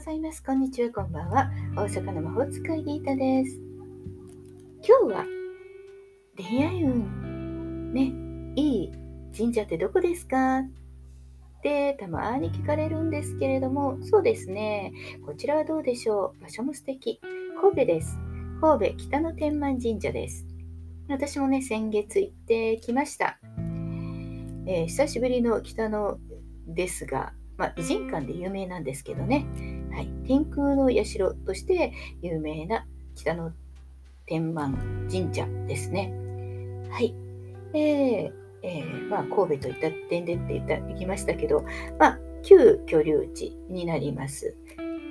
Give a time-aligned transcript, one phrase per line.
[0.00, 0.42] ございます。
[0.42, 1.50] こんにちは、こんばんは。
[1.76, 3.60] 大阪の魔法使いギータです。
[4.82, 5.26] 今日は
[6.38, 8.10] 恋愛運、ね、
[8.56, 8.92] いい
[9.36, 10.60] 神社ってどこですか？
[10.60, 10.62] っ
[11.62, 14.94] てたまに聞かれるんですけれども、そうですね。
[15.26, 16.42] こちらはどうでしょう？
[16.44, 17.20] 場所も素敵。
[17.60, 18.18] 神戸です。
[18.62, 20.46] 神戸北の天満神社です。
[21.10, 23.38] 私もね、先月行ってきました。
[24.66, 26.16] えー、久しぶりの北の
[26.66, 29.44] ですが、まあ、偉人館で有名なんですけどね、
[29.92, 31.92] はい、天空の社として
[32.22, 33.52] 有名な北の
[34.26, 36.12] 天満神社ですね。
[36.90, 37.14] はい。
[37.74, 41.64] えーえー、まあ、神戸といった点でって言った行きましたけど、
[41.98, 44.54] まあ、旧居留地になります。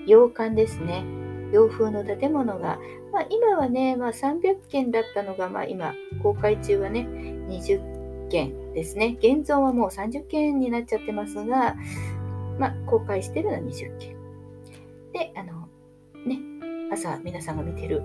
[0.06, 1.04] 洋館ですね。
[1.52, 2.80] 洋風の建物が、
[3.12, 7.08] まあ、今はね、まあ、300件だったのが、まあ、今、公開中はね、
[7.48, 9.18] 20件ですね。
[9.20, 11.76] 現存はもう30件になっちゃってますが、
[12.60, 14.19] まあ、公開してるのは20件。
[15.14, 15.70] で、あの、
[16.26, 16.40] ね、
[16.92, 18.04] 朝皆さんが見てる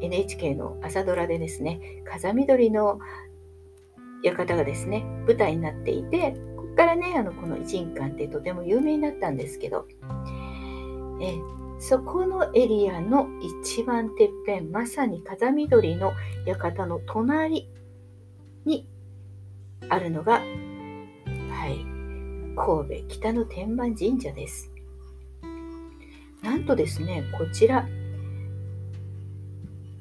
[0.00, 2.98] NHK の朝ドラでですね、風緑の
[4.22, 9.86] 館がですね、舞台になっていて、ここからね、あの、この偉人館ってとても有名になったんですけど、
[11.20, 11.34] え
[11.80, 16.12] そこのエリアの一番てっぺん、まさに風緑の
[16.44, 17.68] 館の隣
[18.64, 18.88] に
[19.88, 20.42] あるのがは
[21.68, 21.84] い
[22.56, 24.72] 神戸北の天満神社です。
[26.42, 27.86] なんとですね、こちら、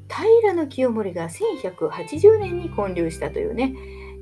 [0.10, 3.74] 平清盛が1180年に建立したというね、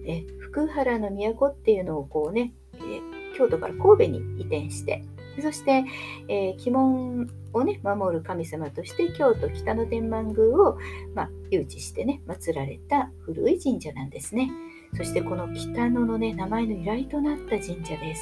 [0.07, 2.79] え福原の都っていうのをこうね、え
[3.37, 5.03] 京都から神戸に移転して、
[5.41, 5.83] そして、
[6.27, 10.77] えー、鬼門をね、守る神様として京都北の天満宮を、
[11.13, 14.49] まあ、誘致してね、祀られた古い神社なんですね。
[14.95, 18.21] そしてこの北野のね、名前の由来となった神社です。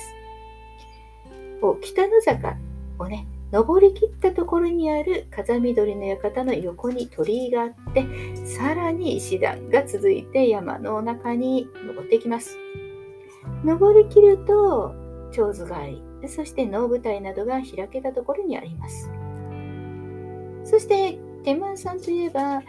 [1.82, 2.58] 北野坂
[2.98, 8.04] をね、登りきったところにある風緑の館の横に鳥居があって、
[8.48, 12.58] さらに石段が続いて山の中に登っていきます。
[13.64, 14.96] 登りきると、
[15.32, 19.12] 蝶津狩り、そして能舞台などが開けたところにあります。
[20.64, 22.64] そして、天満さんといえば、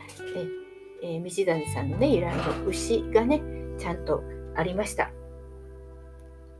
[1.02, 3.40] ええー、道谷さんのね、由来の牛がね、
[3.78, 4.22] ちゃんと
[4.54, 5.10] ありました。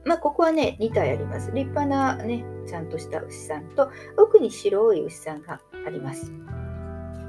[0.04, 1.50] まあ、ここはね、2体あります。
[1.52, 6.32] 立派なね、ちゃんとした牛さんと、奥に白い牛さんがあります。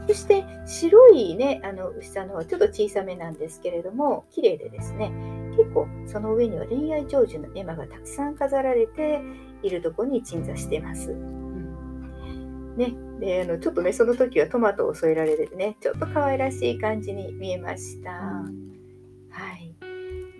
[0.08, 5.12] そして、白いね、あの牛さんの方はちょっと小さめなんですけれども、綺麗でですね、
[5.58, 9.22] 結構その上には恋愛成就の絵馬がたくさん飾られて
[9.64, 11.16] いるところに鎮座してます。
[12.76, 18.12] ね、であのちょっとね、その時はトマトを添えられてね、ちょっと可愛らしい感じに見えました。
[18.12, 18.46] は
[19.54, 19.74] い。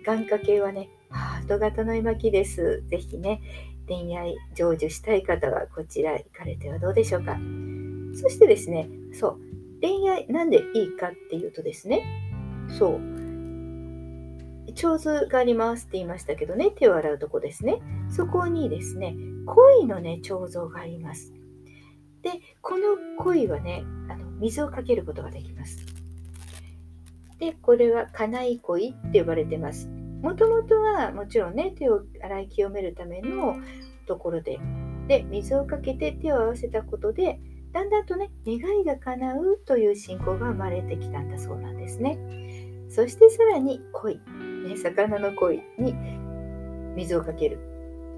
[0.04, 0.90] 眼科系はね、
[1.46, 2.82] ハート型の絵巻です。
[2.88, 3.40] ぜひね、
[3.86, 7.38] 恋愛成就したい方はこちら行かれてはどうでしょうか。
[8.20, 9.38] そしてですね、そう、
[9.80, 12.02] 恋愛なんでいいかっていうとですね、
[12.76, 17.80] そう、長図がありますって言いましたけどね、手を洗うとこですね。
[18.10, 19.14] そこにですね、
[19.46, 21.32] 鯉のね、彫像があります。
[22.22, 25.86] で、この鯉はね、あの水をかけることができます。
[27.38, 29.88] で、これは家内鯉って呼ばれてます。
[30.22, 33.56] もともとはもちろんね手を洗い清めるための
[34.06, 34.58] ところで。
[35.08, 37.38] で水をかけて手を合わせたことで
[37.72, 42.18] だんだんとね願いが叶うという信仰が生まれてきたんだそうなんですね。
[42.88, 44.16] そしてさらに鯉、
[44.66, 45.94] ね、魚の鯉に
[46.96, 47.58] 水をかける、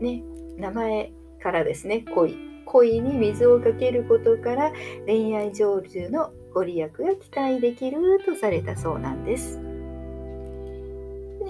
[0.01, 0.23] ね、
[0.57, 2.37] 名前からですね鯉
[2.67, 4.73] 恋に水をかけることから
[5.07, 9.68] 恋愛成就のご利益が期待できるとされたそうなんです。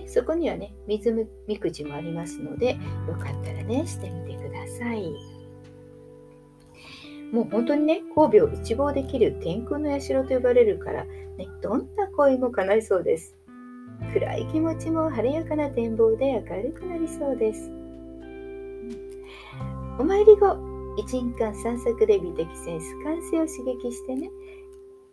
[0.09, 5.13] そこにはね、水みくじもありますので、よかったらね、してみてください。
[7.31, 13.37] もう本当にね、神戸を一望できる天空の社と呼ばれるから、ね、どんな恋も叶いそうです。
[14.15, 17.71] 暗い気持ちも晴れやかな展望で明るくなりそうです。
[19.99, 20.55] お参り後、
[20.99, 24.31] 1日間散策で美的センス、感性を刺激してね、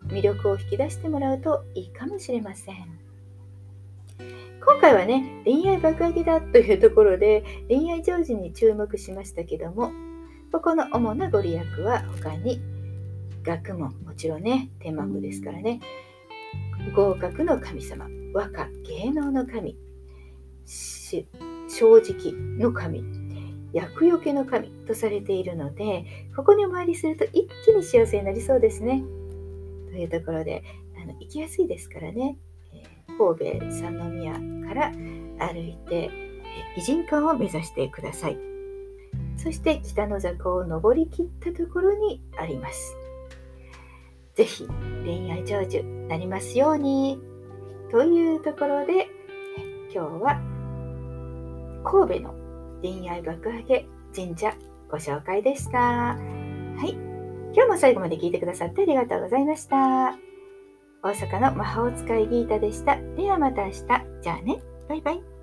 [0.08, 3.05] 魅力を引き出してもらうといいかもしれません。
[4.66, 9.92] 今回はね、恋愛爆上げだというところで、恋愛成就に注目しましたけども、
[10.52, 12.60] ここの主なご利益は他に、
[13.44, 15.80] 学問、もちろんね、天満宮ですからね、
[16.96, 19.78] 合格の神様、和歌、芸能の神、
[20.66, 23.04] 正直の神、
[23.72, 29.04] 厄除けの神とされているので、ここにお参りすると一気に幸せになりそうですね。
[29.92, 30.64] というところで、
[31.00, 32.38] あの行きやすいですからね。
[33.18, 34.34] 神戸三宮
[34.68, 34.92] から
[35.40, 36.10] 歩いて
[36.78, 38.38] 偉人館を目指してください。
[39.38, 42.96] そして北の坂を登りきったところにあります。
[44.34, 44.68] ぜひ
[45.06, 47.20] 恋愛成就なりますように
[47.92, 49.08] というところで
[49.94, 50.42] 今日は
[51.86, 52.34] 神戸の
[52.82, 54.54] 恋愛爆上げ神社
[54.90, 55.78] ご紹介でした。
[55.80, 56.18] は
[56.86, 56.92] い。
[57.54, 60.35] 今日も最後まで聞いてくださってありがとうございました。
[61.06, 62.98] 大阪の魔法使いギータでした。
[63.16, 63.76] ではまた明日。
[64.24, 64.60] じゃあね。
[64.90, 65.35] バイバイ。